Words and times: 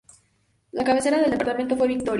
La 0.71 0.83
cabecera 0.83 1.19
del 1.21 1.29
departamento 1.29 1.77
fue 1.77 1.87
Victoria. 1.89 2.09